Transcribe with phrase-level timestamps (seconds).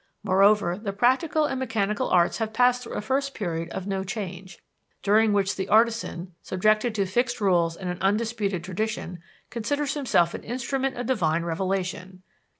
[0.23, 4.57] Moreover, the practical and mechanical arts have passed through a first period of no change,
[5.03, 9.19] during which the artisan, subjected to fixed rules and an undisputed tradition,
[9.51, 12.23] considers himself an instrument of divine revelation.